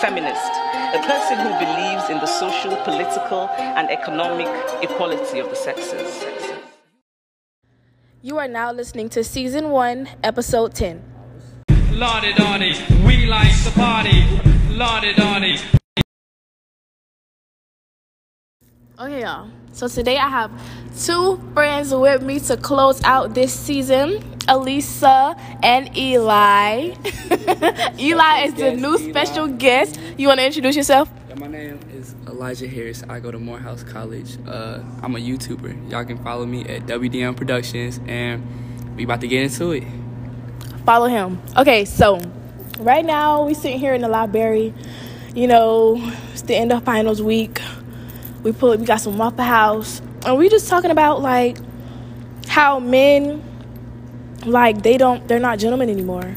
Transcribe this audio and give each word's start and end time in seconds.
feminist, 0.00 0.50
a 0.94 1.02
person 1.06 1.36
who 1.36 1.50
believes 1.58 2.08
in 2.08 2.18
the 2.20 2.26
social, 2.26 2.74
political, 2.84 3.48
and 3.58 3.90
economic 3.90 4.48
equality 4.82 5.38
of 5.40 5.50
the 5.50 5.54
sexes. 5.54 6.24
You 8.22 8.38
are 8.38 8.48
now 8.48 8.72
listening 8.72 9.10
to 9.10 9.22
season 9.22 9.68
one, 9.70 10.08
episode 10.24 10.74
10. 10.74 11.02
Lottie 11.92 12.32
Dottie, 12.32 12.74
we 13.04 13.26
like 13.26 13.52
to 13.64 13.70
party. 13.72 14.24
Lottie 14.70 15.12
Dottie. 15.12 15.58
Okay, 18.98 19.20
y'all. 19.20 19.50
So 19.72 19.86
today 19.86 20.16
I 20.16 20.28
have 20.28 20.50
two 20.98 21.36
friends 21.52 21.94
with 21.94 22.22
me 22.22 22.40
to 22.40 22.56
close 22.56 23.02
out 23.04 23.34
this 23.34 23.52
season 23.52 24.22
Elisa 24.50 25.36
and 25.62 25.96
Eli. 25.96 26.90
Eli 27.98 28.40
is 28.42 28.54
the 28.54 28.74
new 28.76 28.98
special 28.98 29.46
guest. 29.46 30.00
You 30.18 30.26
want 30.26 30.40
to 30.40 30.46
introduce 30.46 30.74
yourself? 30.74 31.08
My 31.36 31.46
name 31.46 31.78
is 31.94 32.16
Elijah 32.26 32.66
Harris. 32.66 33.04
I 33.08 33.20
go 33.20 33.30
to 33.30 33.38
Morehouse 33.38 33.84
College. 33.84 34.36
Uh, 34.46 34.82
I'm 35.02 35.14
a 35.14 35.20
YouTuber. 35.20 35.90
Y'all 35.90 36.04
can 36.04 36.18
follow 36.18 36.44
me 36.44 36.64
at 36.64 36.82
WDM 36.82 37.36
Productions, 37.36 38.00
and 38.06 38.44
we 38.96 39.04
about 39.04 39.20
to 39.20 39.28
get 39.28 39.44
into 39.44 39.70
it. 39.70 39.84
Follow 40.84 41.06
him. 41.06 41.40
Okay, 41.56 41.84
so 41.84 42.20
right 42.80 43.04
now 43.04 43.44
we 43.46 43.54
sitting 43.54 43.78
here 43.78 43.94
in 43.94 44.02
the 44.02 44.08
library. 44.08 44.74
You 45.32 45.46
know, 45.46 45.96
it's 46.32 46.42
the 46.42 46.56
end 46.56 46.72
of 46.72 46.82
finals 46.82 47.22
week. 47.22 47.60
We 48.42 48.50
put 48.50 48.80
we 48.80 48.84
got 48.84 49.00
some 49.00 49.16
Waffle 49.16 49.44
House, 49.44 50.02
and 50.26 50.36
we 50.36 50.48
just 50.48 50.68
talking 50.68 50.90
about 50.90 51.22
like 51.22 51.56
how 52.48 52.80
men 52.80 53.42
like 54.46 54.82
they 54.82 54.96
don't 54.96 55.26
they're 55.28 55.38
not 55.38 55.58
gentlemen 55.58 55.90
anymore. 55.90 56.34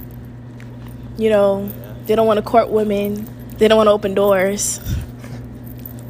You 1.17 1.30
know, 1.30 1.71
they 2.05 2.16
don't 2.16 2.27
want 2.27 2.38
to 2.38 2.41
court 2.41 2.70
women. 2.70 3.27
They 3.57 3.67
don't 3.67 3.77
want 3.77 3.88
to 3.88 3.91
open 3.91 4.13
doors. 4.13 4.79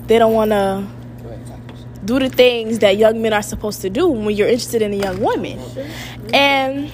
They 0.07 0.17
don't 0.17 0.33
want 0.33 0.51
to 0.51 0.87
do 2.03 2.19
the 2.19 2.29
things 2.29 2.79
that 2.79 2.97
young 2.97 3.21
men 3.21 3.33
are 3.33 3.41
supposed 3.41 3.81
to 3.81 3.89
do 3.89 4.07
when 4.09 4.35
you're 4.35 4.47
interested 4.47 4.81
in 4.81 4.93
a 4.93 4.97
young 4.97 5.21
woman. 5.21 5.59
And 6.33 6.91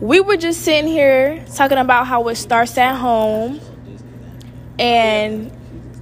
we 0.00 0.20
were 0.20 0.36
just 0.36 0.62
sitting 0.62 0.90
here 0.90 1.44
talking 1.54 1.78
about 1.78 2.06
how 2.06 2.28
it 2.28 2.36
starts 2.36 2.78
at 2.78 2.96
home. 2.96 3.60
And 4.78 5.52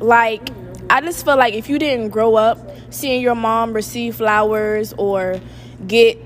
like 0.01 0.51
I 0.91 1.01
just 1.01 1.25
feel 1.25 1.37
like 1.37 1.55
if 1.55 1.69
you 1.69 1.79
didn't 1.79 2.11
grow 2.11 2.37
up 2.37 2.59
seeing 2.91 3.21
your 3.21 3.35
mom 3.35 3.73
receive 3.73 4.17
flowers 4.17 4.95
or 4.97 5.41
get 5.87 6.19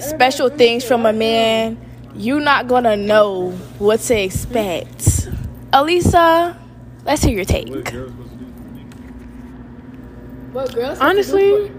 special 0.00 0.48
things 0.48 0.84
from 0.84 1.06
a 1.06 1.12
man, 1.12 1.78
you're 2.14 2.40
not 2.40 2.66
gonna 2.68 2.96
know 2.96 3.50
what 3.78 4.00
to 4.00 4.20
expect. 4.22 5.28
Elisa, 5.72 6.58
let's 7.04 7.22
hear 7.22 7.34
your 7.34 7.44
take. 7.44 7.68
What 10.52 10.74
girls? 10.74 10.98
Honestly, 11.00 11.70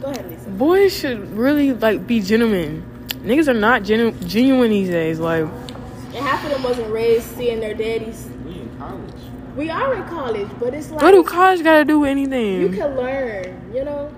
Go 0.00 0.08
ahead, 0.08 0.30
Lisa. 0.30 0.48
boys 0.50 0.96
should 0.96 1.36
really 1.36 1.72
like 1.72 2.06
be 2.06 2.20
gentlemen. 2.20 2.82
Niggas 3.22 3.48
are 3.48 3.54
not 3.54 3.82
genu- 3.84 4.12
genuine 4.26 4.70
these 4.70 4.88
days. 4.88 5.20
Like, 5.20 5.42
And 5.42 6.16
half 6.26 6.44
of 6.44 6.50
them 6.50 6.62
wasn't 6.62 6.90
raised 6.92 7.36
seeing 7.36 7.60
their 7.60 7.74
daddies. 7.74 8.28
We 8.44 8.52
in 8.60 8.70
college. 8.78 9.14
We 9.56 9.70
are 9.70 9.94
in 9.94 10.02
college, 10.04 10.48
but 10.58 10.72
it's 10.74 10.90
like 10.90 11.02
what 11.02 11.10
do 11.12 11.22
college 11.22 11.62
got 11.62 11.78
to 11.78 11.84
do 11.84 12.00
with 12.00 12.10
anything? 12.10 12.62
you 12.62 12.68
can 12.70 12.96
learn. 12.96 13.70
You 13.74 13.84
know. 13.84 14.10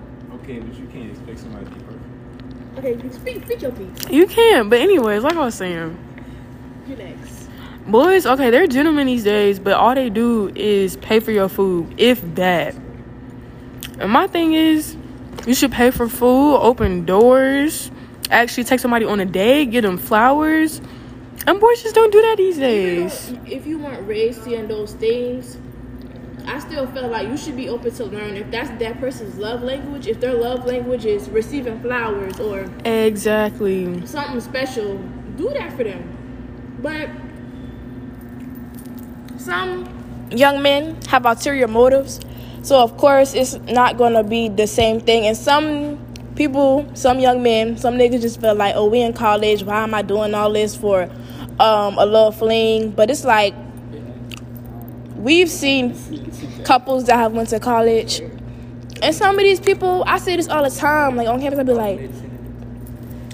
Okay, 0.43 0.59
but 0.59 0.75
you 0.79 0.85
can't 0.87 1.11
expect 1.11 1.39
somebody 1.39 1.65
to 1.65 1.71
be 1.71 1.79
perfect. 1.81 1.84
Okay, 2.77 2.95
you 2.95 3.13
speak 3.13 3.45
speak 3.45 3.61
your 3.61 3.71
piece. 3.71 4.09
You 4.09 4.27
can, 4.27 4.69
but 4.69 4.79
anyways, 4.79 5.23
like 5.23 5.35
I 5.35 5.45
was 5.45 5.55
saying, 5.55 5.97
You 6.87 6.95
next. 6.95 7.49
boys, 7.87 8.25
okay, 8.25 8.49
they're 8.49 8.67
gentlemen 8.67 9.07
these 9.07 9.23
days, 9.23 9.59
but 9.59 9.73
all 9.73 9.95
they 9.95 10.09
do 10.09 10.51
is 10.55 10.97
pay 10.97 11.19
for 11.19 11.31
your 11.31 11.47
food, 11.49 11.93
if 11.97 12.21
that. 12.35 12.75
And 13.99 14.11
my 14.11 14.27
thing 14.27 14.53
is, 14.53 14.97
you 15.47 15.53
should 15.53 15.71
pay 15.71 15.91
for 15.91 16.09
food, 16.09 16.57
open 16.57 17.05
doors, 17.05 17.91
actually 18.29 18.65
take 18.65 18.79
somebody 18.79 19.05
on 19.05 19.19
a 19.19 19.25
date, 19.25 19.65
get 19.71 19.81
them 19.81 19.97
flowers. 19.97 20.81
And 21.47 21.59
boys 21.59 21.81
just 21.83 21.95
don't 21.95 22.11
do 22.11 22.21
that 22.23 22.37
these 22.37 22.57
days. 22.57 23.31
You 23.31 23.41
if 23.45 23.67
you 23.67 23.77
weren't 23.77 24.05
raised 24.07 24.43
seeing 24.43 24.67
those 24.67 24.93
things, 24.93 25.57
I 26.47 26.59
still 26.59 26.87
feel 26.87 27.07
like 27.07 27.27
you 27.27 27.37
should 27.37 27.55
be 27.55 27.69
open 27.69 27.93
to 27.95 28.05
learn 28.05 28.35
if 28.35 28.49
that's 28.51 28.69
that 28.79 28.99
person's 28.99 29.37
love 29.37 29.63
language. 29.63 30.07
If 30.07 30.19
their 30.19 30.33
love 30.33 30.65
language 30.65 31.05
is 31.05 31.29
receiving 31.29 31.79
flowers 31.81 32.39
or 32.39 32.69
Exactly. 32.85 34.05
something 34.05 34.41
special, 34.41 34.97
do 35.37 35.49
that 35.49 35.73
for 35.75 35.83
them. 35.83 36.03
But 36.81 37.09
Some 39.37 39.87
young 40.31 40.61
men 40.61 40.97
have 41.09 41.25
ulterior 41.25 41.67
motives. 41.67 42.19
So 42.63 42.81
of 42.81 42.97
course 42.97 43.33
it's 43.33 43.55
not 43.59 43.97
gonna 43.97 44.23
be 44.23 44.49
the 44.49 44.65
same 44.67 44.99
thing. 44.99 45.27
And 45.27 45.37
some 45.37 45.99
people, 46.35 46.89
some 46.95 47.19
young 47.19 47.43
men, 47.43 47.77
some 47.77 47.95
niggas 47.95 48.21
just 48.21 48.41
feel 48.41 48.55
like, 48.55 48.75
oh, 48.75 48.87
we 48.87 49.01
in 49.01 49.13
college. 49.13 49.63
Why 49.63 49.83
am 49.83 49.93
I 49.93 50.01
doing 50.01 50.33
all 50.33 50.51
this 50.51 50.75
for 50.75 51.03
um, 51.59 51.97
a 51.97 52.05
love 52.05 52.37
fling? 52.37 52.91
But 52.91 53.09
it's 53.11 53.23
like 53.23 53.53
we've 55.25 55.49
seen 55.49 55.95
couples 56.63 57.05
that 57.05 57.17
have 57.17 57.33
went 57.33 57.49
to 57.49 57.59
college, 57.59 58.21
and 59.01 59.13
some 59.13 59.37
of 59.37 59.43
these 59.43 59.59
people, 59.59 60.03
I 60.07 60.19
say 60.19 60.37
this 60.37 60.47
all 60.47 60.63
the 60.63 60.69
time. 60.69 61.15
Like 61.15 61.27
on 61.27 61.41
campus, 61.41 61.59
I'd 61.59 61.65
be 61.65 61.73
like, 61.73 61.99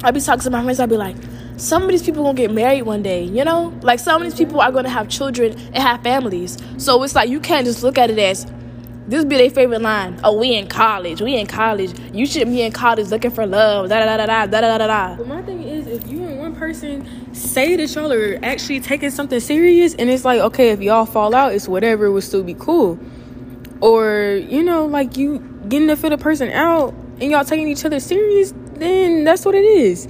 I'd 0.04 0.14
be 0.14 0.22
talking 0.22 0.42
to 0.42 0.50
my 0.50 0.64
friends. 0.64 0.80
I'd 0.80 0.90
be 0.90 0.98
like, 0.98 1.18
some 1.58 1.84
of 1.84 1.90
these 1.90 2.02
people 2.02 2.24
gonna 2.24 2.36
get 2.36 2.52
married 2.52 2.84
one 2.84 3.04
day. 3.04 3.24
You 3.24 3.44
know, 3.44 3.78
like 3.82 4.00
some 4.00 4.22
of 4.22 4.28
these 4.28 4.38
people 4.38 4.62
are 4.62 4.72
gonna 4.72 4.90
have 4.90 5.10
children 5.10 5.52
and 5.52 5.78
have 5.78 6.02
families. 6.02 6.58
So 6.78 7.04
it's 7.04 7.14
like 7.14 7.30
you 7.30 7.40
can't 7.40 7.66
just 7.66 7.84
look 7.84 7.98
at 7.98 8.10
it 8.10 8.18
as 8.18 8.48
this 9.12 9.26
be 9.26 9.36
their 9.36 9.50
favorite 9.50 9.82
line. 9.82 10.18
Oh, 10.24 10.38
we 10.38 10.56
in 10.56 10.70
college. 10.70 11.22
We 11.22 11.36
in 11.36 11.46
college. 11.46 11.92
You 12.14 12.26
shouldn't 12.26 12.52
be 12.52 12.62
in 12.62 12.72
college 12.72 13.10
looking 13.10 13.32
for 13.32 13.46
love. 13.46 13.90
Da 13.90 14.00
da 14.00 14.16
da 14.16 14.26
da 14.26 14.46
da 14.46 14.62
da 14.62 14.78
da 14.78 14.88
da. 14.88 15.16
But 15.18 15.28
my 15.28 15.42
thing 15.42 15.64
is, 15.64 15.86
if 15.86 16.08
you 16.08 16.24
and 16.24 16.40
one 16.40 16.56
person 16.56 17.36
say 17.36 17.76
that 17.76 17.94
y'all 17.94 18.14
are 18.14 18.40
actually 18.42 18.80
taking 18.80 19.10
something 19.10 19.42
serious, 19.42 19.96
and 19.96 20.10
it's 20.10 20.24
like, 20.24 20.40
okay, 20.40 20.70
if 20.70 20.82
y'all 20.82 21.06
fall 21.06 21.36
out, 21.36 21.54
it's 21.54 21.68
whatever, 21.68 22.06
it 22.06 22.12
would 22.12 22.24
still 22.24 22.42
be 22.42 22.54
cool. 22.54 22.98
Or, 23.82 24.40
you 24.48 24.64
know, 24.64 24.86
like 24.86 25.18
you 25.18 25.40
getting 25.68 25.90
to 25.90 25.98
feel 25.98 26.12
the 26.12 26.18
person 26.18 26.50
out 26.52 26.94
and 27.20 27.32
y'all 27.32 27.44
taking 27.44 27.68
each 27.68 27.84
other 27.84 28.00
serious, 28.00 28.54
then 28.76 29.26
that's 29.26 29.44
what 29.44 29.56
it 29.56 29.66
is. 29.66 30.08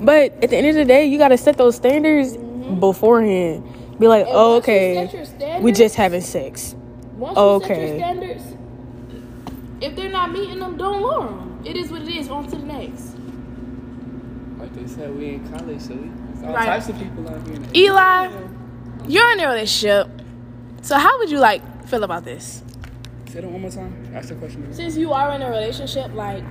But 0.00 0.32
at 0.42 0.48
the 0.48 0.56
end 0.56 0.68
of 0.68 0.74
the 0.74 0.86
day, 0.86 1.04
you 1.04 1.18
got 1.18 1.28
to 1.28 1.38
set 1.38 1.58
those 1.58 1.76
standards 1.76 2.34
mm-hmm. 2.34 2.80
beforehand. 2.80 3.98
Be 3.98 4.08
like, 4.08 4.24
And 4.24 4.34
oh, 4.34 4.56
okay, 4.56 4.94
set 5.04 5.12
your 5.12 5.24
standards- 5.26 5.62
we 5.62 5.72
just 5.72 5.96
having 5.96 6.22
sex. 6.22 6.74
Once 7.22 7.36
you 7.38 7.60
set 7.60 7.70
Okay. 7.70 7.88
your 7.88 7.98
standards, 7.98 8.44
if 9.80 9.94
they're 9.96 10.10
not 10.10 10.32
meeting 10.32 10.58
them, 10.58 10.76
don't 10.76 11.00
lower 11.02 11.28
them. 11.28 11.60
It 11.64 11.76
is 11.76 11.90
what 11.90 12.02
it 12.02 12.08
is. 12.08 12.28
On 12.28 12.44
to 12.48 12.56
the 12.56 12.66
next. 12.66 13.16
Like 14.58 14.74
they 14.74 14.86
said, 14.86 15.16
we 15.16 15.34
in 15.34 15.48
college, 15.48 15.80
so 15.80 15.94
we, 15.94 16.08
there's 16.08 16.44
all 16.44 16.54
Right. 16.54 16.66
types 16.66 16.88
of 16.88 16.98
people 16.98 17.28
out 17.28 17.46
here. 17.46 17.58
Eli, 17.74 18.30
you're 19.06 19.32
in 19.32 19.40
a 19.40 19.46
relationship. 19.48 20.08
So 20.82 20.98
how 20.98 21.18
would 21.18 21.30
you 21.30 21.38
like 21.38 21.62
feel 21.86 22.02
about 22.04 22.24
this? 22.24 22.62
Say 23.26 23.40
that 23.40 23.50
one 23.50 23.62
more 23.62 23.70
time. 23.70 23.94
Ask 24.14 24.28
the 24.28 24.34
question. 24.34 24.62
again. 24.62 24.74
Since 24.74 24.96
you 24.96 25.12
are 25.12 25.32
in 25.34 25.42
a 25.42 25.48
relationship, 25.50 26.12
like, 26.14 26.44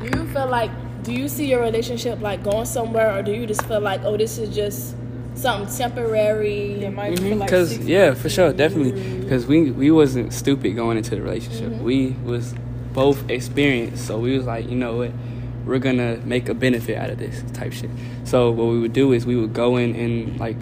do 0.00 0.06
you 0.18 0.26
feel 0.28 0.46
like, 0.48 0.70
do 1.02 1.12
you 1.12 1.28
see 1.28 1.46
your 1.48 1.60
relationship 1.62 2.20
like 2.20 2.42
going 2.44 2.66
somewhere, 2.66 3.16
or 3.18 3.22
do 3.22 3.32
you 3.32 3.46
just 3.46 3.64
feel 3.66 3.80
like, 3.80 4.02
oh, 4.04 4.16
this 4.16 4.38
is 4.38 4.54
just 4.54 4.94
something 5.34 5.74
temporary? 5.74 6.74
Because 6.78 7.78
mm-hmm. 7.78 7.88
yeah, 7.88 8.14
for 8.14 8.28
sure, 8.28 8.52
definitely. 8.52 9.20
Because 9.20 9.46
we 9.46 9.70
we 9.70 9.90
wasn't 9.90 10.32
stupid 10.32 10.76
going 10.76 10.96
into 10.96 11.14
the 11.14 11.22
relationship. 11.22 11.72
We 11.80 12.10
was 12.24 12.54
both 12.92 13.28
experienced, 13.30 14.06
so 14.06 14.18
we 14.18 14.36
was 14.36 14.46
like, 14.46 14.68
you 14.68 14.76
know 14.76 14.96
what, 14.96 15.12
we're 15.64 15.78
gonna 15.78 16.18
make 16.24 16.48
a 16.48 16.54
benefit 16.54 16.96
out 16.96 17.10
of 17.10 17.18
this 17.18 17.42
type 17.52 17.72
shit. 17.72 17.90
So 18.24 18.50
what 18.50 18.66
we 18.66 18.80
would 18.80 18.92
do 18.92 19.12
is 19.12 19.26
we 19.26 19.36
would 19.36 19.54
go 19.54 19.76
in 19.76 19.94
and 19.96 20.38
like 20.38 20.56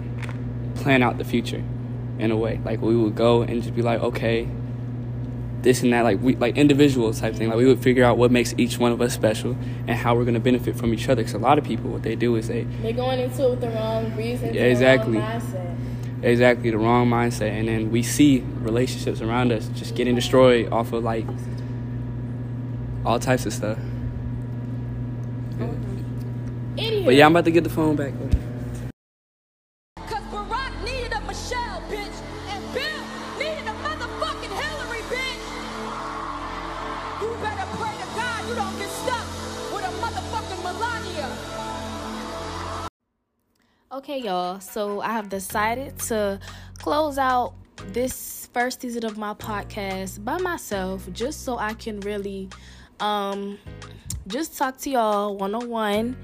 plan 0.75 1.03
out 1.03 1.17
the 1.17 1.25
future, 1.25 1.63
in 2.19 2.31
a 2.31 2.37
way. 2.37 2.59
Like 2.63 2.81
we 2.81 2.95
would 2.95 3.15
go 3.15 3.41
and 3.41 3.61
just 3.61 3.75
be 3.75 3.81
like, 3.81 4.01
okay, 4.01 4.47
this 5.63 5.83
and 5.83 5.93
that, 5.93 6.03
like 6.03 6.21
we 6.21 6.35
like 6.35 6.57
individual 6.57 7.13
type 7.13 7.35
thing. 7.35 7.49
Like 7.49 7.57
we 7.57 7.65
would 7.65 7.79
figure 7.79 8.03
out 8.03 8.17
what 8.17 8.31
makes 8.31 8.53
each 8.57 8.77
one 8.77 8.91
of 8.91 9.01
us 9.01 9.13
special 9.13 9.51
and 9.87 9.91
how 9.91 10.15
we're 10.15 10.25
gonna 10.25 10.39
benefit 10.39 10.75
from 10.75 10.93
each 10.93 11.07
other. 11.09 11.21
Because 11.21 11.33
a 11.33 11.39
lot 11.39 11.57
of 11.57 11.63
people, 11.63 11.91
what 11.91 12.03
they 12.03 12.15
do 12.15 12.35
is 12.35 12.47
they 12.47 12.63
They're 12.81 12.93
going 12.93 13.19
into 13.19 13.45
it 13.45 13.49
with 13.51 13.61
the 13.61 13.69
wrong 13.69 14.15
reasons. 14.15 14.55
Yeah, 14.55 14.63
and 14.63 14.67
the 14.67 14.71
exactly. 14.71 15.17
exactly 16.23 16.69
the 16.69 16.77
wrong 16.77 17.09
mindset 17.09 17.49
and 17.49 17.67
then 17.67 17.91
we 17.91 18.03
see 18.03 18.41
relationships 18.59 19.21
around 19.21 19.51
us 19.51 19.67
just 19.69 19.95
getting 19.95 20.13
destroyed 20.13 20.71
off 20.71 20.93
of 20.93 21.03
like 21.03 21.25
all 23.03 23.17
types 23.17 23.47
of 23.47 23.53
stuff 23.53 23.79
but 26.77 27.15
yeah 27.15 27.25
i'm 27.25 27.31
about 27.31 27.45
to 27.45 27.51
get 27.51 27.63
the 27.63 27.69
phone 27.69 27.95
back 27.95 28.13
stuck 38.91 39.25
with 39.73 39.83
a 39.85 39.91
motherfucking 40.01 40.61
Melania. 40.63 41.29
Okay, 43.91 44.19
y'all. 44.19 44.59
So 44.59 45.01
I 45.01 45.13
have 45.13 45.29
decided 45.29 45.97
to 46.09 46.39
close 46.77 47.17
out 47.17 47.53
this 47.87 48.49
first 48.53 48.81
season 48.81 49.05
of 49.05 49.17
my 49.17 49.33
podcast 49.33 50.23
by 50.23 50.37
myself 50.37 51.07
just 51.13 51.43
so 51.43 51.57
I 51.57 51.73
can 51.73 51.99
really 52.01 52.49
um 52.99 53.57
just 54.27 54.57
talk 54.57 54.77
to 54.79 54.89
y'all 54.89 55.35
one 55.35 55.55
on 55.55 55.69
one. 55.69 56.17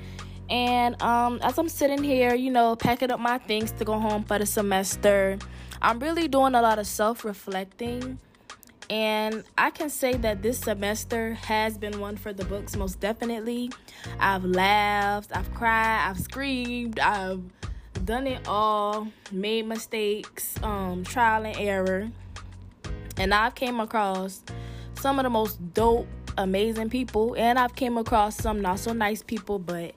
And 0.50 1.02
um 1.02 1.40
as 1.42 1.58
I'm 1.58 1.70
sitting 1.70 2.04
here, 2.04 2.36
you 2.36 2.52
know, 2.52 2.76
packing 2.76 3.12
up 3.12 3.20
my 3.20 3.38
things 3.38 3.72
to 3.74 3.86
go 3.86 4.00
home 4.00 4.24
for 4.24 4.38
the 4.40 4.46
semester, 4.46 5.38
I'm 5.82 6.00
really 6.00 6.28
doing 6.28 6.56
a 6.56 6.62
lot 6.62 6.80
of 6.80 6.88
self-reflecting. 6.88 8.20
And 8.90 9.44
I 9.58 9.70
can 9.70 9.90
say 9.90 10.14
that 10.14 10.42
this 10.42 10.60
semester 10.60 11.34
has 11.34 11.78
been 11.78 12.00
one 12.00 12.16
for 12.16 12.32
the 12.32 12.46
books, 12.46 12.76
most 12.76 13.00
definitely. 13.00 13.72
I've 14.20 14.46
laughed, 14.46 15.36
I've 15.36 15.54
cried, 15.54 16.10
I've 16.10 16.20
screamed, 16.20 17.00
I've 17.00 17.42
done 18.06 18.28
it 18.28 18.48
all, 18.48 19.10
made 19.32 19.68
mistakes, 19.68 20.56
um, 20.64 21.04
trial 21.04 21.46
and 21.46 21.58
error. 21.58 22.10
And 23.18 23.34
I've 23.34 23.56
came 23.56 23.80
across 23.80 24.42
some 24.96 25.20
of 25.20 25.24
the 25.24 25.30
most 25.30 25.74
dope, 25.74 26.08
amazing 26.38 26.90
people, 26.90 27.36
and 27.38 27.60
I've 27.60 27.76
came 27.76 27.98
across 27.98 28.38
some 28.38 28.62
not 28.62 28.80
so 28.80 28.94
nice 28.94 29.22
people, 29.22 29.60
but 29.60 29.96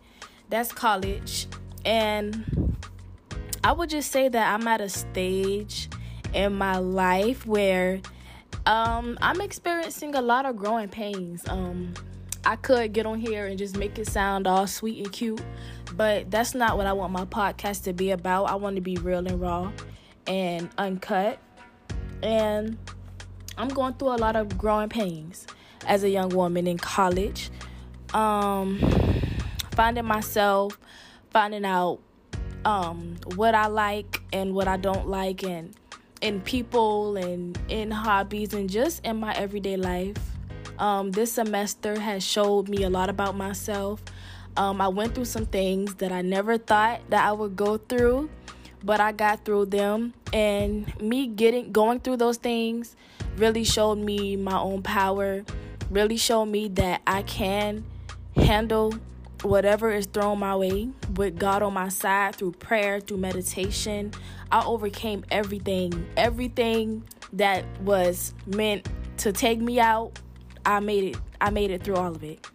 that's 0.49 0.73
college. 0.73 1.47
And 1.85 2.77
I 3.63 3.73
would 3.73 3.91
just 3.91 4.11
say 4.11 4.29
that 4.29 4.55
I'm 4.55 4.67
at 4.67 4.81
a 4.81 4.89
stage 4.89 5.89
in 6.33 6.55
my 6.55 6.79
life 6.79 7.47
where 7.47 8.01
um, 8.67 9.19
I'm 9.21 9.41
experiencing 9.41 10.15
a 10.15 10.23
lot 10.23 10.47
of 10.47 10.57
growing 10.57 10.89
pains. 10.89 11.47
Um, 11.49 11.95
I 12.45 12.57
could 12.57 12.93
get 12.93 13.07
on 13.07 13.21
here 13.21 13.47
and 13.47 13.59
just 13.59 13.77
make 13.77 13.99
it 13.99 14.09
sound 14.09 14.47
all 14.47 14.67
sweet 14.67 14.99
and 14.99 15.12
cute, 15.12 15.43
but 15.95 16.31
that's 16.31 16.55
not 16.55 16.77
what 16.77 16.87
I 16.87 16.93
want 16.93 17.12
my 17.12 17.25
podcast 17.25 17.85
to 17.85 17.93
be 17.93 18.11
about. 18.11 18.45
I 18.45 18.55
want 18.55 18.77
to 18.77 18.83
be 18.83 18.97
real 18.97 19.27
and 19.27 19.41
raw 19.41 19.73
and 20.27 20.71
uncut. 20.79 21.39
And 22.23 22.79
I'm 23.59 23.69
going 23.69 23.95
through 23.95 24.15
a 24.15 24.17
lot 24.17 24.37
of 24.37 24.57
growing 24.57 24.89
pains 24.89 25.47
as 25.87 26.03
a 26.03 26.09
young 26.09 26.31
woman 26.31 26.67
in 26.67 26.79
college. 26.79 27.51
Um, 28.15 28.81
finding 29.73 30.05
myself, 30.05 30.79
finding 31.31 31.65
out 31.65 32.01
um, 32.65 33.17
what 33.35 33.55
I 33.55 33.67
like 33.67 34.23
and 34.33 34.55
what 34.55 34.69
I 34.69 34.77
don't 34.77 35.09
like, 35.09 35.43
and 35.43 35.75
in 36.21 36.41
people 36.41 37.17
and 37.17 37.59
in 37.69 37.91
hobbies, 37.91 38.53
and 38.55 38.69
just 38.69 39.05
in 39.05 39.19
my 39.19 39.33
everyday 39.35 39.77
life. 39.77 40.17
Um, 40.79 41.11
this 41.11 41.33
semester 41.33 41.99
has 42.01 42.25
showed 42.25 42.69
me 42.69 42.85
a 42.85 42.91
lot 42.91 43.11
about 43.11 43.37
myself. 43.37 44.03
Um, 44.57 44.81
I 44.81 44.89
went 44.89 45.15
through 45.15 45.27
some 45.27 45.47
things 45.47 45.95
that 45.97 46.11
I 46.11 46.23
never 46.23 46.59
thought 46.59 47.01
that 47.11 47.25
I 47.25 47.33
would 47.33 47.55
go 47.55 47.77
through, 47.77 48.31
but 48.83 49.01
I 49.01 49.13
got 49.13 49.45
through 49.45 49.67
them. 49.67 50.15
And 50.33 50.99
me 51.01 51.27
getting 51.27 51.73
going 51.73 52.01
through 52.01 52.17
those 52.17 52.39
things 52.39 52.97
really 53.37 53.65
showed 53.65 53.99
me 53.99 54.37
my 54.37 54.59
own 54.59 54.83
power. 54.83 55.45
Really 55.91 56.17
showed 56.17 56.47
me 56.47 56.69
that 56.69 57.03
I 57.07 57.23
can 57.23 57.85
handle 58.37 58.95
whatever 59.43 59.91
is 59.91 60.07
thrown 60.07 60.39
my 60.39 60.57
way 60.57 60.91
with 61.17 61.39
God 61.39 61.63
on 61.63 61.75
my 61.75 61.89
side 61.89 62.37
through 62.37 62.53
prayer, 62.53 63.01
through 63.01 63.19
meditation. 63.19 64.13
I 64.53 64.65
overcame 64.65 65.25
everything, 65.31 66.07
everything 66.17 67.05
that 67.35 67.65
was 67.83 68.35
meant 68.47 68.89
to 69.19 69.33
take 69.33 69.61
me 69.61 69.79
out 69.79 70.19
I 70.65 70.81
made 70.81 71.05
it 71.05 71.17
I 71.41 71.51
made 71.51 71.71
it 71.71 71.83
through 71.83 71.97
all 71.97 72.15
of 72.15 72.23
it. 72.23 72.47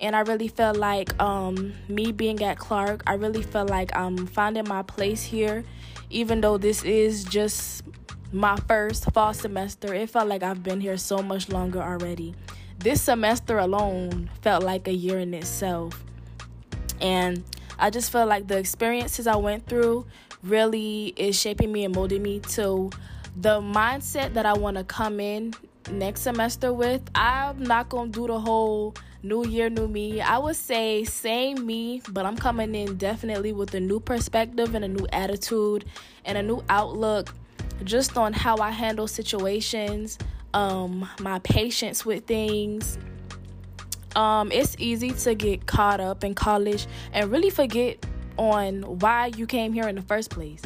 And 0.00 0.16
I 0.16 0.20
really 0.20 0.48
felt 0.48 0.78
like 0.78 1.20
um, 1.20 1.74
me 1.88 2.10
being 2.10 2.42
at 2.42 2.58
Clark, 2.58 3.02
I 3.06 3.14
really 3.14 3.42
felt 3.42 3.68
like 3.68 3.94
I'm 3.94 4.26
finding 4.26 4.66
my 4.66 4.82
place 4.82 5.22
here. 5.22 5.62
Even 6.08 6.40
though 6.40 6.56
this 6.56 6.82
is 6.82 7.22
just 7.24 7.82
my 8.32 8.56
first 8.66 9.12
fall 9.12 9.34
semester, 9.34 9.92
it 9.92 10.08
felt 10.08 10.26
like 10.26 10.42
I've 10.42 10.62
been 10.62 10.80
here 10.80 10.96
so 10.96 11.18
much 11.18 11.50
longer 11.50 11.82
already. 11.82 12.34
This 12.78 13.02
semester 13.02 13.58
alone 13.58 14.30
felt 14.40 14.62
like 14.62 14.88
a 14.88 14.94
year 14.94 15.18
in 15.18 15.34
itself. 15.34 16.02
And 17.00 17.44
I 17.78 17.90
just 17.90 18.10
felt 18.10 18.28
like 18.28 18.46
the 18.46 18.58
experiences 18.58 19.26
I 19.26 19.36
went 19.36 19.66
through 19.66 20.06
really 20.42 21.14
is 21.16 21.38
shaping 21.38 21.72
me 21.72 21.84
and 21.84 21.94
molding 21.94 22.22
me 22.22 22.40
to 22.40 22.90
the 23.36 23.60
mindset 23.60 24.34
that 24.34 24.46
I 24.46 24.54
want 24.54 24.76
to 24.76 24.84
come 24.84 25.20
in 25.20 25.54
next 25.90 26.22
semester 26.22 26.72
with. 26.72 27.02
I'm 27.14 27.62
not 27.62 27.88
gonna 27.88 28.10
do 28.10 28.26
the 28.26 28.38
whole 28.38 28.94
new 29.22 29.46
year, 29.46 29.68
new 29.70 29.88
me. 29.88 30.20
I 30.20 30.38
would 30.38 30.56
say 30.56 31.04
same 31.04 31.66
me, 31.66 32.02
but 32.10 32.24
I'm 32.24 32.36
coming 32.36 32.74
in 32.74 32.96
definitely 32.96 33.52
with 33.52 33.74
a 33.74 33.80
new 33.80 34.00
perspective 34.00 34.74
and 34.74 34.84
a 34.84 34.88
new 34.88 35.06
attitude 35.12 35.84
and 36.24 36.38
a 36.38 36.42
new 36.42 36.62
outlook 36.68 37.34
just 37.84 38.16
on 38.16 38.32
how 38.32 38.56
I 38.58 38.70
handle 38.70 39.06
situations, 39.06 40.18
um, 40.54 41.08
my 41.20 41.38
patience 41.40 42.04
with 42.04 42.26
things. 42.26 42.98
Um, 44.16 44.50
it's 44.52 44.76
easy 44.78 45.10
to 45.10 45.34
get 45.34 45.66
caught 45.66 46.00
up 46.00 46.24
in 46.24 46.34
college 46.34 46.86
and 47.12 47.30
really 47.30 47.50
forget 47.50 48.04
on 48.36 48.82
why 49.00 49.26
you 49.36 49.46
came 49.46 49.72
here 49.72 49.86
in 49.88 49.94
the 49.94 50.02
first 50.02 50.30
place. 50.30 50.62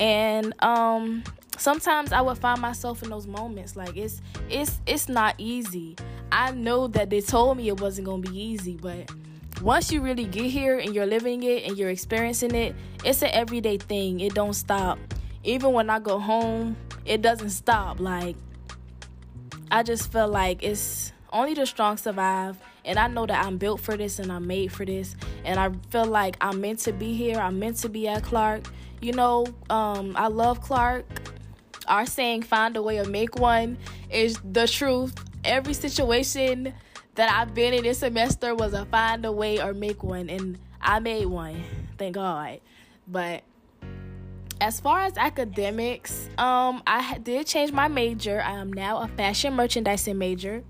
And 0.00 0.52
um 0.62 1.22
sometimes 1.56 2.12
I 2.12 2.20
would 2.20 2.38
find 2.38 2.60
myself 2.60 3.02
in 3.02 3.10
those 3.10 3.26
moments 3.26 3.76
like 3.76 3.96
it's 3.96 4.20
it's 4.50 4.80
it's 4.86 5.08
not 5.08 5.34
easy. 5.38 5.96
I 6.32 6.50
know 6.52 6.88
that 6.88 7.10
they 7.10 7.20
told 7.20 7.58
me 7.58 7.68
it 7.68 7.80
wasn't 7.80 8.06
going 8.06 8.22
to 8.22 8.30
be 8.30 8.42
easy, 8.42 8.76
but 8.76 9.10
once 9.60 9.92
you 9.92 10.00
really 10.00 10.24
get 10.24 10.46
here 10.46 10.78
and 10.78 10.94
you're 10.94 11.06
living 11.06 11.42
it 11.42 11.64
and 11.64 11.76
you're 11.76 11.90
experiencing 11.90 12.54
it, 12.54 12.74
it's 13.04 13.22
an 13.22 13.28
everyday 13.32 13.76
thing. 13.76 14.20
It 14.20 14.34
don't 14.34 14.54
stop. 14.54 14.98
Even 15.44 15.72
when 15.72 15.90
I 15.90 16.00
go 16.00 16.18
home, 16.18 16.76
it 17.04 17.22
doesn't 17.22 17.50
stop. 17.50 18.00
Like 18.00 18.36
I 19.70 19.82
just 19.82 20.10
feel 20.10 20.28
like 20.28 20.62
it's 20.62 21.12
only 21.32 21.54
the 21.54 21.66
strong 21.66 21.96
survive 21.96 22.58
and 22.84 22.98
I 22.98 23.08
know 23.08 23.26
that 23.26 23.44
I'm 23.44 23.58
built 23.58 23.80
for 23.80 23.96
this 23.96 24.18
and 24.18 24.30
I'm 24.30 24.46
made 24.46 24.72
for 24.72 24.84
this 24.84 25.16
and 25.44 25.58
I 25.58 25.70
feel 25.90 26.06
like 26.06 26.36
I'm 26.40 26.60
meant 26.60 26.80
to 26.80 26.92
be 26.92 27.14
here. 27.14 27.38
I'm 27.38 27.58
meant 27.58 27.76
to 27.78 27.88
be 27.88 28.08
at 28.08 28.22
Clark. 28.22 28.64
You 29.00 29.12
know, 29.12 29.46
um, 29.70 30.14
I 30.16 30.28
love 30.28 30.60
Clark 30.60 31.04
our 31.86 32.06
saying 32.06 32.42
find 32.42 32.76
a 32.76 32.82
way 32.82 32.98
or 32.98 33.04
make 33.04 33.36
one 33.36 33.78
is 34.10 34.38
the 34.50 34.66
truth. 34.66 35.14
Every 35.44 35.74
situation 35.74 36.72
that 37.14 37.30
I've 37.30 37.54
been 37.54 37.74
in 37.74 37.82
this 37.82 37.98
semester 37.98 38.54
was 38.54 38.72
a 38.72 38.84
find 38.86 39.24
a 39.24 39.32
way 39.32 39.60
or 39.60 39.74
make 39.74 40.02
one, 40.02 40.30
and 40.30 40.58
I 40.80 41.00
made 41.00 41.26
one. 41.26 41.62
Thank 41.98 42.14
God. 42.14 42.60
But 43.06 43.42
as 44.60 44.80
far 44.80 45.02
as 45.02 45.16
academics, 45.16 46.28
um, 46.38 46.82
I 46.86 47.18
did 47.18 47.46
change 47.46 47.72
my 47.72 47.88
major. 47.88 48.40
I 48.40 48.52
am 48.52 48.72
now 48.72 48.98
a 48.98 49.08
fashion 49.08 49.54
merchandising 49.54 50.16
major. 50.16 50.62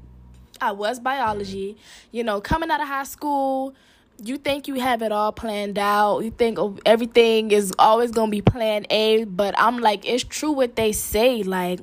I 0.63 0.71
was 0.73 1.01
biology. 1.01 1.77
You 2.13 2.23
know, 2.23 2.41
coming 2.41 2.71
out 2.71 2.81
of 2.81 2.87
high 2.87 3.03
school, 3.05 3.75
you 4.23 4.39
think 4.39 4.69
you 4.69 4.77
have 4.77 5.03
it 5.03 5.11
all 5.11 5.33
planned 5.33 5.79
out. 5.79 6.21
You 6.21 6.31
think 6.31 6.59
everything 6.87 7.51
is 7.51 7.73
always 7.79 8.13
going 8.13 8.29
to 8.29 8.31
be 8.31 8.43
plan 8.43 8.87
A, 8.89 9.25
but 9.25 9.55
I'm 9.59 9.79
like 9.79 10.07
it's 10.07 10.23
true 10.23 10.53
what 10.53 10.77
they 10.77 10.93
say 10.93 11.43
like 11.43 11.81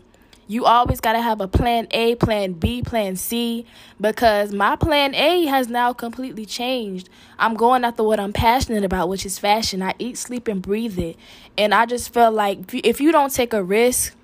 you 0.48 0.65
always 0.65 1.00
got 1.00 1.13
to 1.13 1.21
have 1.21 1.41
a 1.41 1.48
plan 1.48 1.88
A, 1.91 2.15
plan 2.15 2.53
B, 2.53 2.81
plan 2.81 3.15
C 3.17 3.67
because 4.01 4.51
my 4.51 4.75
plan 4.75 5.13
A 5.13 5.45
has 5.45 5.67
now 5.67 5.93
completely 5.93 6.45
changed. 6.45 7.07
I'm 7.38 7.53
going 7.53 7.83
after 7.83 8.01
what 8.01 8.19
I'm 8.19 8.33
passionate 8.33 8.83
about, 8.83 9.09
which 9.09 9.27
is 9.27 9.38
fashion. 9.38 9.83
I 9.83 9.93
eat, 10.00 10.17
sleep 10.17 10.48
and 10.48 10.59
breathe 10.59 10.98
it. 10.98 11.17
And 11.55 11.71
I 11.71 11.86
just 11.86 12.12
feel 12.12 12.31
like 12.31 12.74
if 12.74 13.00
you 13.00 13.12
don't 13.12 13.31
take 13.31 13.53
a 13.53 13.62
risk, 13.62 14.15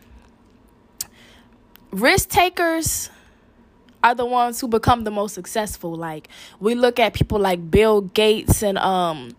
risk 1.91 2.29
takers 2.29 3.11
are 4.05 4.13
the 4.13 4.25
ones 4.25 4.61
who 4.61 4.67
become 4.67 5.03
the 5.03 5.09
most 5.11 5.33
successful. 5.33 5.95
Like 5.95 6.29
we 6.59 6.75
look 6.75 6.99
at 6.99 7.13
people 7.13 7.39
like 7.39 7.71
Bill 7.71 8.01
Gates 8.01 8.61
and 8.61 8.77
um 8.77 9.35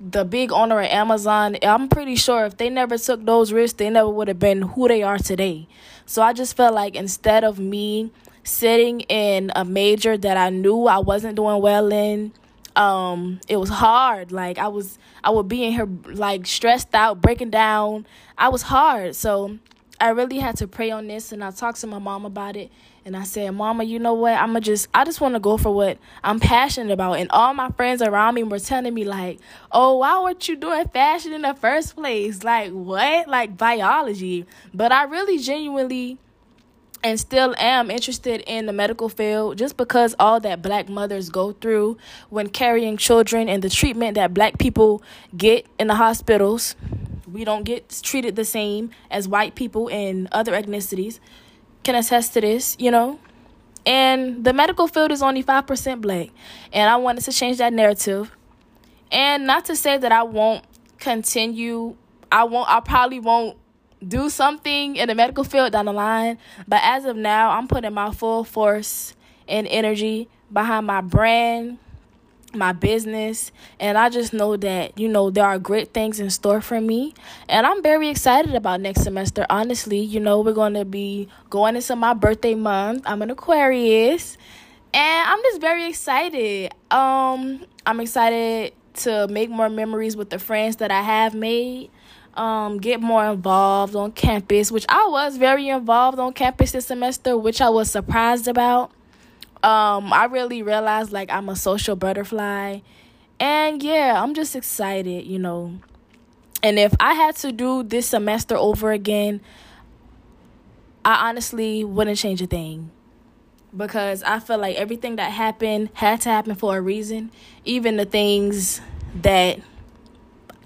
the 0.00 0.24
big 0.24 0.50
owner 0.50 0.80
of 0.80 0.86
Amazon. 0.86 1.56
I'm 1.62 1.88
pretty 1.88 2.16
sure 2.16 2.44
if 2.44 2.56
they 2.56 2.68
never 2.68 2.98
took 2.98 3.24
those 3.24 3.52
risks, 3.52 3.76
they 3.78 3.88
never 3.88 4.10
would 4.10 4.28
have 4.28 4.40
been 4.40 4.62
who 4.62 4.88
they 4.88 5.02
are 5.04 5.18
today. 5.18 5.68
So 6.06 6.22
I 6.22 6.32
just 6.32 6.56
felt 6.56 6.74
like 6.74 6.96
instead 6.96 7.44
of 7.44 7.60
me 7.60 8.10
sitting 8.42 9.00
in 9.02 9.52
a 9.54 9.64
major 9.64 10.18
that 10.18 10.36
I 10.36 10.50
knew 10.50 10.86
I 10.86 10.98
wasn't 10.98 11.36
doing 11.36 11.62
well 11.62 11.92
in, 11.92 12.32
um 12.76 13.38
it 13.46 13.56
was 13.56 13.68
hard 13.68 14.32
like 14.32 14.58
i 14.58 14.66
was 14.66 14.98
i 15.22 15.30
would 15.30 15.46
be 15.46 15.62
in 15.62 15.70
here 15.70 15.88
like 16.06 16.44
stressed 16.44 16.92
out 16.92 17.20
breaking 17.20 17.48
down 17.48 18.04
i 18.36 18.48
was 18.48 18.62
hard 18.62 19.14
so 19.14 19.56
i 20.00 20.08
really 20.08 20.40
had 20.40 20.56
to 20.56 20.66
pray 20.66 20.90
on 20.90 21.06
this 21.06 21.30
and 21.30 21.44
i 21.44 21.52
talked 21.52 21.80
to 21.80 21.86
my 21.86 22.00
mom 22.00 22.24
about 22.24 22.56
it 22.56 22.72
and 23.06 23.16
I 23.16 23.24
said, 23.24 23.50
Mama, 23.50 23.84
you 23.84 23.98
know 23.98 24.14
what? 24.14 24.32
I'ma 24.32 24.60
just 24.60 24.88
I 24.94 25.04
just 25.04 25.20
wanna 25.20 25.40
go 25.40 25.56
for 25.56 25.74
what 25.74 25.98
I'm 26.22 26.40
passionate 26.40 26.92
about. 26.92 27.14
And 27.14 27.30
all 27.30 27.52
my 27.52 27.70
friends 27.70 28.00
around 28.00 28.34
me 28.34 28.42
were 28.42 28.58
telling 28.58 28.94
me 28.94 29.04
like, 29.04 29.40
Oh, 29.70 29.98
why 29.98 30.22
weren't 30.22 30.48
you 30.48 30.56
doing 30.56 30.88
fashion 30.88 31.32
in 31.32 31.42
the 31.42 31.54
first 31.54 31.96
place? 31.96 32.42
Like 32.42 32.72
what? 32.72 33.28
Like 33.28 33.56
biology. 33.58 34.46
But 34.72 34.90
I 34.90 35.04
really 35.04 35.38
genuinely 35.38 36.18
and 37.02 37.20
still 37.20 37.54
am 37.58 37.90
interested 37.90 38.42
in 38.46 38.64
the 38.64 38.72
medical 38.72 39.10
field 39.10 39.58
just 39.58 39.76
because 39.76 40.14
all 40.18 40.40
that 40.40 40.62
black 40.62 40.88
mothers 40.88 41.28
go 41.28 41.52
through 41.52 41.98
when 42.30 42.48
carrying 42.48 42.96
children 42.96 43.46
and 43.46 43.62
the 43.62 43.68
treatment 43.68 44.14
that 44.14 44.32
black 44.32 44.58
people 44.58 45.02
get 45.36 45.66
in 45.78 45.86
the 45.88 45.96
hospitals 45.96 46.74
we 47.30 47.44
don't 47.44 47.64
get 47.64 48.00
treated 48.02 48.36
the 48.36 48.44
same 48.44 48.90
as 49.10 49.28
white 49.28 49.54
people 49.54 49.88
and 49.90 50.28
other 50.32 50.52
ethnicities 50.52 51.20
can 51.84 51.94
attest 51.94 52.32
to 52.34 52.40
this, 52.40 52.76
you 52.78 52.90
know. 52.90 53.20
And 53.86 54.44
the 54.44 54.52
medical 54.52 54.88
field 54.88 55.12
is 55.12 55.22
only 55.22 55.42
5% 55.42 56.00
black. 56.00 56.30
And 56.72 56.90
I 56.90 56.96
wanted 56.96 57.22
to 57.24 57.32
change 57.32 57.58
that 57.58 57.72
narrative. 57.72 58.34
And 59.12 59.46
not 59.46 59.66
to 59.66 59.76
say 59.76 59.98
that 59.98 60.10
I 60.10 60.22
won't 60.22 60.64
continue, 60.98 61.96
I 62.32 62.44
won't, 62.44 62.68
I 62.68 62.80
probably 62.80 63.20
won't 63.20 63.58
do 64.06 64.28
something 64.30 64.96
in 64.96 65.08
the 65.08 65.14
medical 65.14 65.44
field 65.44 65.72
down 65.72 65.84
the 65.84 65.92
line. 65.92 66.38
But 66.66 66.80
as 66.82 67.04
of 67.04 67.16
now, 67.16 67.50
I'm 67.50 67.68
putting 67.68 67.92
my 67.92 68.10
full 68.10 68.44
force 68.44 69.14
and 69.46 69.66
energy 69.66 70.28
behind 70.52 70.86
my 70.86 71.00
brand, 71.02 71.78
my 72.54 72.72
business, 72.72 73.52
and 73.78 73.98
I 73.98 74.08
just 74.08 74.32
know 74.32 74.56
that, 74.56 74.98
you 74.98 75.08
know, 75.08 75.30
there 75.30 75.44
are 75.44 75.58
great 75.58 75.92
things 75.92 76.20
in 76.20 76.30
store 76.30 76.60
for 76.60 76.80
me. 76.80 77.14
And 77.48 77.66
I'm 77.66 77.82
very 77.82 78.08
excited 78.08 78.54
about 78.54 78.80
next 78.80 79.02
semester. 79.02 79.46
Honestly, 79.50 79.98
you 80.00 80.20
know, 80.20 80.40
we're 80.40 80.52
going 80.52 80.74
to 80.74 80.84
be 80.84 81.28
going 81.50 81.76
into 81.76 81.96
my 81.96 82.14
birthday 82.14 82.54
month. 82.54 83.02
I'm 83.06 83.22
an 83.22 83.30
Aquarius, 83.30 84.36
and 84.92 85.28
I'm 85.28 85.40
just 85.42 85.60
very 85.60 85.88
excited. 85.88 86.72
Um 86.90 87.66
I'm 87.86 88.00
excited 88.00 88.72
to 88.94 89.28
make 89.28 89.50
more 89.50 89.68
memories 89.68 90.16
with 90.16 90.30
the 90.30 90.38
friends 90.38 90.76
that 90.76 90.90
I 90.90 91.02
have 91.02 91.34
made. 91.34 91.90
Um, 92.34 92.78
get 92.78 93.00
more 93.00 93.26
involved 93.26 93.94
on 93.94 94.10
campus, 94.10 94.72
which 94.72 94.86
I 94.88 95.06
was 95.06 95.36
very 95.36 95.68
involved 95.68 96.18
on 96.18 96.32
campus 96.32 96.72
this 96.72 96.86
semester, 96.86 97.36
which 97.38 97.60
I 97.60 97.68
was 97.68 97.90
surprised 97.90 98.48
about 98.48 98.90
um, 99.64 100.12
I 100.12 100.26
really 100.26 100.62
realized 100.62 101.10
like 101.10 101.30
I'm 101.30 101.48
a 101.48 101.56
social 101.56 101.96
butterfly. 101.96 102.80
And 103.40 103.82
yeah, 103.82 104.22
I'm 104.22 104.34
just 104.34 104.54
excited, 104.54 105.26
you 105.26 105.38
know. 105.38 105.78
And 106.62 106.78
if 106.78 106.94
I 107.00 107.14
had 107.14 107.34
to 107.36 107.50
do 107.50 107.82
this 107.82 108.06
semester 108.06 108.56
over 108.56 108.92
again, 108.92 109.40
I 111.04 111.28
honestly 111.28 111.82
wouldn't 111.82 112.18
change 112.18 112.42
a 112.42 112.46
thing. 112.46 112.90
Because 113.74 114.22
I 114.22 114.38
feel 114.38 114.58
like 114.58 114.76
everything 114.76 115.16
that 115.16 115.32
happened 115.32 115.88
had 115.94 116.20
to 116.22 116.28
happen 116.28 116.54
for 116.54 116.76
a 116.76 116.80
reason. 116.80 117.32
Even 117.64 117.96
the 117.96 118.04
things 118.04 118.82
that 119.22 119.60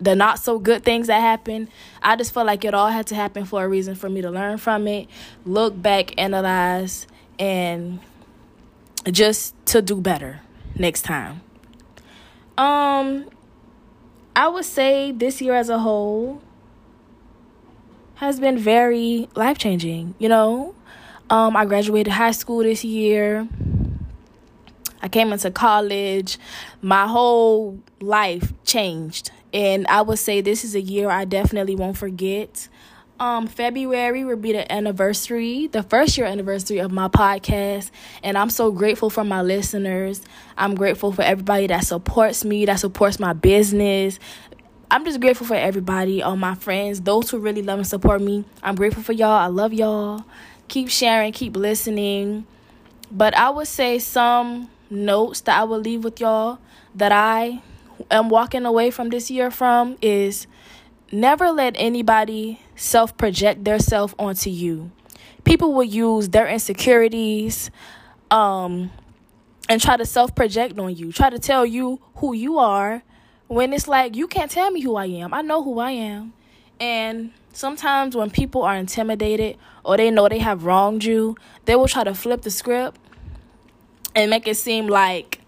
the 0.00 0.14
not 0.14 0.40
so 0.40 0.58
good 0.58 0.84
things 0.84 1.06
that 1.06 1.20
happened, 1.20 1.68
I 2.02 2.16
just 2.16 2.34
felt 2.34 2.46
like 2.46 2.64
it 2.64 2.74
all 2.74 2.88
had 2.88 3.06
to 3.08 3.14
happen 3.14 3.44
for 3.44 3.64
a 3.64 3.68
reason 3.68 3.94
for 3.94 4.08
me 4.08 4.22
to 4.22 4.30
learn 4.30 4.58
from 4.58 4.86
it, 4.88 5.08
look 5.44 5.80
back, 5.80 6.20
analyze, 6.20 7.06
and 7.38 8.00
just 9.10 9.54
to 9.66 9.82
do 9.82 10.00
better 10.00 10.40
next 10.76 11.02
time. 11.02 11.40
Um 12.56 13.28
I 14.34 14.48
would 14.48 14.64
say 14.64 15.12
this 15.12 15.40
year 15.40 15.54
as 15.54 15.68
a 15.68 15.78
whole 15.78 16.42
has 18.16 18.40
been 18.40 18.58
very 18.58 19.28
life-changing, 19.34 20.14
you 20.18 20.28
know? 20.28 20.74
Um 21.30 21.56
I 21.56 21.64
graduated 21.64 22.12
high 22.12 22.32
school 22.32 22.58
this 22.58 22.84
year. 22.84 23.48
I 25.00 25.08
came 25.08 25.32
into 25.32 25.50
college. 25.50 26.38
My 26.82 27.06
whole 27.06 27.78
life 28.00 28.52
changed. 28.64 29.30
And 29.52 29.86
I 29.86 30.02
would 30.02 30.18
say 30.18 30.40
this 30.40 30.64
is 30.64 30.74
a 30.74 30.80
year 30.80 31.08
I 31.10 31.24
definitely 31.24 31.74
won't 31.74 31.96
forget. 31.96 32.68
Um, 33.20 33.48
February 33.48 34.24
will 34.24 34.36
be 34.36 34.52
the 34.52 34.70
anniversary, 34.70 35.66
the 35.66 35.82
first 35.82 36.16
year 36.16 36.26
anniversary 36.26 36.78
of 36.78 36.92
my 36.92 37.08
podcast, 37.08 37.90
and 38.22 38.38
I'm 38.38 38.48
so 38.48 38.70
grateful 38.70 39.10
for 39.10 39.24
my 39.24 39.42
listeners. 39.42 40.20
I'm 40.56 40.76
grateful 40.76 41.10
for 41.10 41.22
everybody 41.22 41.66
that 41.66 41.84
supports 41.84 42.44
me, 42.44 42.64
that 42.66 42.76
supports 42.76 43.18
my 43.18 43.32
business. 43.32 44.20
I'm 44.88 45.04
just 45.04 45.20
grateful 45.20 45.48
for 45.48 45.56
everybody, 45.56 46.22
all 46.22 46.36
my 46.36 46.54
friends, 46.54 47.00
those 47.00 47.28
who 47.28 47.38
really 47.38 47.60
love 47.60 47.80
and 47.80 47.88
support 47.88 48.22
me. 48.22 48.44
I'm 48.62 48.76
grateful 48.76 49.02
for 49.02 49.12
y'all. 49.12 49.32
I 49.32 49.46
love 49.46 49.72
y'all. 49.72 50.24
Keep 50.68 50.88
sharing, 50.88 51.32
keep 51.32 51.56
listening. 51.56 52.46
But 53.10 53.36
I 53.36 53.50
would 53.50 53.66
say 53.66 53.98
some 53.98 54.70
notes 54.90 55.40
that 55.42 55.58
I 55.58 55.64
will 55.64 55.80
leave 55.80 56.04
with 56.04 56.20
y'all 56.20 56.60
that 56.94 57.10
I 57.10 57.62
am 58.12 58.28
walking 58.28 58.64
away 58.64 58.92
from 58.92 59.08
this 59.08 59.28
year 59.28 59.50
from 59.50 59.98
is 60.00 60.46
never 61.10 61.50
let 61.50 61.74
anybody 61.76 62.60
self 62.78 63.16
project 63.16 63.64
their 63.64 63.78
self 63.78 64.14
onto 64.18 64.48
you. 64.50 64.90
People 65.44 65.74
will 65.74 65.84
use 65.84 66.28
their 66.30 66.46
insecurities 66.46 67.70
um 68.30 68.90
and 69.68 69.80
try 69.80 69.96
to 69.96 70.06
self 70.06 70.34
project 70.34 70.78
on 70.78 70.94
you, 70.94 71.12
try 71.12 71.28
to 71.28 71.38
tell 71.38 71.66
you 71.66 72.00
who 72.16 72.32
you 72.32 72.58
are 72.58 73.02
when 73.48 73.72
it's 73.72 73.88
like 73.88 74.16
you 74.16 74.26
can't 74.26 74.50
tell 74.50 74.70
me 74.70 74.80
who 74.80 74.96
I 74.96 75.06
am. 75.06 75.34
I 75.34 75.42
know 75.42 75.62
who 75.62 75.78
I 75.78 75.90
am. 75.90 76.32
And 76.80 77.32
sometimes 77.52 78.16
when 78.16 78.30
people 78.30 78.62
are 78.62 78.76
intimidated 78.76 79.56
or 79.84 79.96
they 79.96 80.10
know 80.10 80.28
they 80.28 80.38
have 80.38 80.64
wronged 80.64 81.04
you, 81.04 81.36
they 81.64 81.74
will 81.74 81.88
try 81.88 82.04
to 82.04 82.14
flip 82.14 82.42
the 82.42 82.50
script 82.50 82.98
and 84.14 84.30
make 84.30 84.46
it 84.46 84.56
seem 84.56 84.86
like 84.86 85.40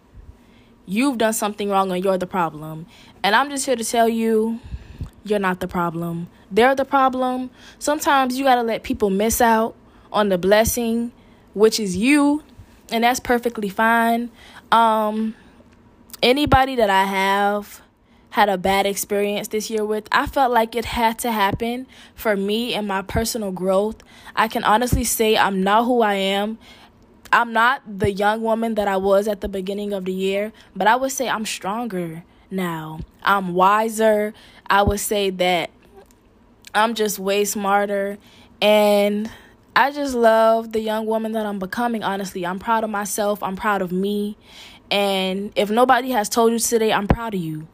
you've 0.86 1.18
done 1.18 1.32
something 1.32 1.70
wrong 1.70 1.92
and 1.92 2.02
you're 2.02 2.18
the 2.18 2.26
problem. 2.26 2.86
And 3.22 3.34
I'm 3.34 3.48
just 3.50 3.64
here 3.64 3.76
to 3.76 3.84
tell 3.84 4.08
you 4.08 4.60
you're 5.24 5.38
not 5.38 5.60
the 5.60 5.68
problem. 5.68 6.28
They're 6.50 6.74
the 6.74 6.84
problem. 6.84 7.50
Sometimes 7.78 8.38
you 8.38 8.44
got 8.44 8.56
to 8.56 8.62
let 8.62 8.82
people 8.82 9.10
miss 9.10 9.40
out 9.40 9.74
on 10.12 10.28
the 10.28 10.38
blessing, 10.38 11.12
which 11.54 11.78
is 11.78 11.96
you, 11.96 12.42
and 12.90 13.04
that's 13.04 13.20
perfectly 13.20 13.68
fine. 13.68 14.30
Um 14.72 15.34
anybody 16.22 16.76
that 16.76 16.90
I 16.90 17.04
have 17.04 17.82
had 18.30 18.48
a 18.48 18.56
bad 18.56 18.86
experience 18.86 19.48
this 19.48 19.70
year 19.70 19.84
with, 19.84 20.08
I 20.12 20.26
felt 20.26 20.52
like 20.52 20.76
it 20.76 20.84
had 20.84 21.18
to 21.20 21.32
happen 21.32 21.86
for 22.14 22.36
me 22.36 22.74
and 22.74 22.86
my 22.86 23.02
personal 23.02 23.50
growth. 23.50 23.96
I 24.36 24.46
can 24.46 24.62
honestly 24.62 25.04
say 25.04 25.36
I'm 25.36 25.62
not 25.64 25.84
who 25.84 26.02
I 26.02 26.14
am. 26.14 26.58
I'm 27.32 27.52
not 27.52 27.82
the 27.86 28.10
young 28.10 28.42
woman 28.42 28.74
that 28.74 28.88
I 28.88 28.96
was 28.96 29.28
at 29.28 29.40
the 29.40 29.48
beginning 29.48 29.92
of 29.92 30.04
the 30.04 30.12
year, 30.12 30.52
but 30.74 30.86
I 30.86 30.96
would 30.96 31.12
say 31.12 31.28
I'm 31.28 31.46
stronger 31.46 32.24
now. 32.50 33.00
I'm 33.22 33.54
wiser. 33.54 34.34
I 34.68 34.82
would 34.82 35.00
say 35.00 35.30
that 35.30 35.70
I'm 36.74 36.94
just 36.94 37.18
way 37.18 37.44
smarter 37.44 38.18
and 38.62 39.30
I 39.74 39.90
just 39.92 40.14
love 40.14 40.72
the 40.72 40.80
young 40.80 41.06
woman 41.06 41.32
that 41.32 41.46
I'm 41.46 41.58
becoming, 41.58 42.02
honestly. 42.02 42.44
I'm 42.44 42.58
proud 42.58 42.84
of 42.84 42.90
myself. 42.90 43.42
I'm 43.42 43.56
proud 43.56 43.82
of 43.82 43.92
me. 43.92 44.36
And 44.90 45.52
if 45.56 45.70
nobody 45.70 46.10
has 46.10 46.28
told 46.28 46.52
you 46.52 46.58
today, 46.58 46.92
I'm 46.92 47.08
proud 47.08 47.34
of 47.34 47.40
you. 47.40 47.66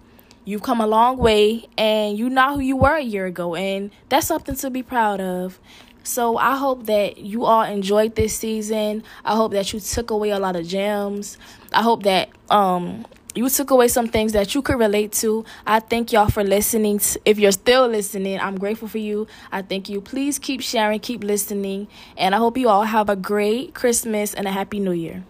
You've 0.44 0.62
come 0.62 0.80
a 0.80 0.86
long 0.86 1.16
way 1.16 1.66
and 1.76 2.16
you're 2.16 2.30
not 2.30 2.54
who 2.54 2.60
you 2.60 2.76
were 2.76 2.94
a 2.94 3.02
year 3.02 3.26
ago. 3.26 3.54
And 3.54 3.90
that's 4.08 4.26
something 4.26 4.54
to 4.56 4.70
be 4.70 4.82
proud 4.82 5.20
of. 5.20 5.58
So 6.04 6.36
I 6.36 6.56
hope 6.56 6.86
that 6.86 7.18
you 7.18 7.44
all 7.44 7.64
enjoyed 7.64 8.14
this 8.14 8.36
season. 8.36 9.02
I 9.24 9.34
hope 9.34 9.52
that 9.52 9.72
you 9.72 9.80
took 9.80 10.10
away 10.10 10.30
a 10.30 10.38
lot 10.38 10.54
of 10.54 10.66
gems. 10.66 11.36
I 11.72 11.82
hope 11.82 12.04
that 12.04 12.28
um 12.48 13.04
you 13.36 13.48
took 13.50 13.70
away 13.70 13.88
some 13.88 14.08
things 14.08 14.32
that 14.32 14.54
you 14.54 14.62
could 14.62 14.78
relate 14.78 15.12
to. 15.12 15.44
I 15.66 15.80
thank 15.80 16.12
y'all 16.12 16.28
for 16.28 16.42
listening. 16.42 17.00
If 17.24 17.38
you're 17.38 17.52
still 17.52 17.86
listening, 17.86 18.40
I'm 18.40 18.58
grateful 18.58 18.88
for 18.88 18.98
you. 18.98 19.26
I 19.52 19.62
thank 19.62 19.88
you. 19.88 20.00
Please 20.00 20.38
keep 20.38 20.62
sharing, 20.62 21.00
keep 21.00 21.22
listening, 21.22 21.88
and 22.16 22.34
I 22.34 22.38
hope 22.38 22.56
you 22.56 22.68
all 22.68 22.84
have 22.84 23.10
a 23.10 23.16
great 23.16 23.74
Christmas 23.74 24.32
and 24.34 24.46
a 24.46 24.50
happy 24.50 24.80
new 24.80 24.92
year. 24.92 25.24